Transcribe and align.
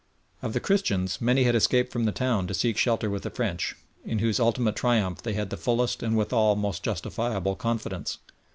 Of 0.41 0.53
the 0.53 0.59
Christians 0.59 1.21
many 1.21 1.43
had 1.43 1.53
escaped 1.53 1.91
from 1.91 2.05
the 2.05 2.11
town 2.11 2.47
to 2.47 2.55
seek 2.55 2.75
shelter 2.75 3.07
with 3.07 3.21
the 3.21 3.29
French, 3.29 3.75
in 4.03 4.17
whose 4.17 4.39
ultimate 4.39 4.75
triumph 4.75 5.21
they 5.21 5.33
had 5.33 5.51
the 5.51 5.57
fullest 5.57 6.01
and 6.01 6.17
withal 6.17 6.55
most 6.55 6.81
justifiable 6.81 7.55
confidence. 7.55 8.17